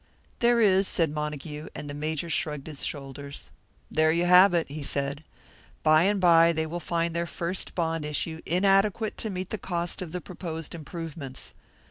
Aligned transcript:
"There 0.39 0.59
is," 0.59 0.87
said 0.87 1.11
Montague; 1.11 1.67
and 1.75 1.87
the 1.87 1.93
Major 1.93 2.27
shrugged 2.27 2.65
his 2.65 2.83
shoulders. 2.83 3.51
"There 3.91 4.11
you 4.11 4.25
have 4.25 4.51
it," 4.55 4.67
he 4.67 4.81
said. 4.81 5.23
"By 5.83 6.05
and 6.05 6.19
by 6.19 6.51
they 6.53 6.65
will 6.65 6.79
find 6.79 7.15
their 7.15 7.27
first 7.27 7.75
bond 7.75 8.03
issue 8.03 8.41
inadequate 8.47 9.15
to 9.19 9.29
meet 9.29 9.51
the 9.51 9.59
cost 9.59 10.01
of 10.01 10.11
the 10.11 10.19
proposed 10.19 10.73
improvements. 10.73 11.53